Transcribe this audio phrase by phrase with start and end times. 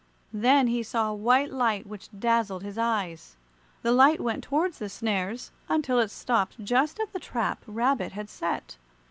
[0.33, 3.35] Then he saw a white light which dazzled his eyes.
[3.83, 8.27] The light went towards the snares, until it stopped just at the trap Rabbit had
[8.27, 8.77] set.